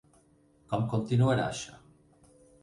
[0.71, 1.77] Com continuarà això?